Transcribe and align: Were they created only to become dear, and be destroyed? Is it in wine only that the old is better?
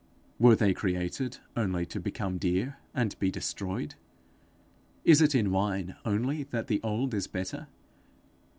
Were 0.39 0.55
they 0.55 0.73
created 0.73 1.37
only 1.55 1.85
to 1.85 1.99
become 1.99 2.39
dear, 2.39 2.77
and 2.91 3.15
be 3.19 3.29
destroyed? 3.29 3.93
Is 5.03 5.21
it 5.21 5.35
in 5.35 5.51
wine 5.51 5.95
only 6.03 6.45
that 6.45 6.65
the 6.65 6.81
old 6.81 7.13
is 7.13 7.27
better? 7.27 7.67